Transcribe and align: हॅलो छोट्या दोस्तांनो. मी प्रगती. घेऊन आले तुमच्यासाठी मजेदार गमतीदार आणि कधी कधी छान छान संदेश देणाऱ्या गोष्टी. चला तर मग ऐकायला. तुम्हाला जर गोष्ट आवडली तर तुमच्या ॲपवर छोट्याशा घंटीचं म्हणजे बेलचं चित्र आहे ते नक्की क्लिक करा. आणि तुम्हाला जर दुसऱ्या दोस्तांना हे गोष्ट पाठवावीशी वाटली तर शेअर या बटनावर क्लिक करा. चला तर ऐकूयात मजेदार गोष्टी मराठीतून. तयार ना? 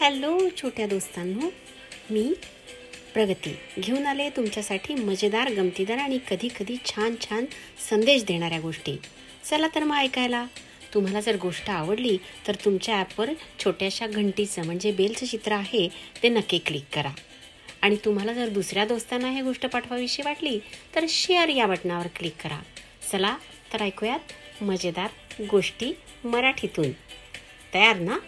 हॅलो 0.00 0.38
छोट्या 0.56 0.86
दोस्तांनो. 0.86 1.48
मी 2.10 2.34
प्रगती. 3.14 3.54
घेऊन 3.78 4.06
आले 4.06 4.30
तुमच्यासाठी 4.30 4.94
मजेदार 4.94 5.52
गमतीदार 5.52 5.98
आणि 5.98 6.18
कधी 6.30 6.48
कधी 6.48 6.76
छान 6.84 7.14
छान 7.20 7.44
संदेश 7.90 8.24
देणाऱ्या 8.24 8.60
गोष्टी. 8.60 8.96
चला 9.44 9.66
तर 9.74 9.84
मग 9.84 9.96
ऐकायला. 9.96 10.46
तुम्हाला 10.94 11.20
जर 11.20 11.36
गोष्ट 11.36 11.70
आवडली 11.70 12.18
तर 12.46 12.54
तुमच्या 12.54 12.96
ॲपवर 12.96 13.30
छोट्याशा 13.64 14.06
घंटीचं 14.06 14.66
म्हणजे 14.66 14.92
बेलचं 14.92 15.26
चित्र 15.26 15.52
आहे 15.52 15.88
ते 16.22 16.28
नक्की 16.28 16.58
क्लिक 16.58 16.84
करा. 16.94 17.10
आणि 17.82 17.96
तुम्हाला 18.04 18.32
जर 18.32 18.48
दुसऱ्या 18.48 18.84
दोस्तांना 18.84 19.30
हे 19.30 19.42
गोष्ट 19.42 19.66
पाठवावीशी 19.66 20.22
वाटली 20.22 20.58
तर 20.94 21.04
शेअर 21.08 21.48
या 21.48 21.66
बटनावर 21.66 22.06
क्लिक 22.06 22.36
करा. 22.42 22.60
चला 23.12 23.36
तर 23.72 23.82
ऐकूयात 23.82 24.62
मजेदार 24.62 25.42
गोष्टी 25.50 25.92
मराठीतून. 26.24 26.90
तयार 27.74 27.96
ना? 27.96 28.18